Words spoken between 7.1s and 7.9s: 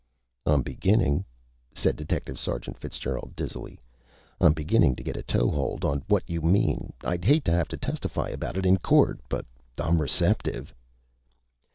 hate to have to